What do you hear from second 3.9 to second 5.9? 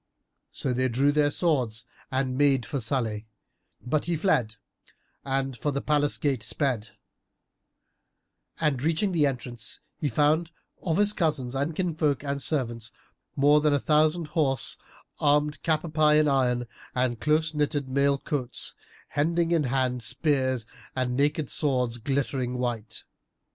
he fled and for the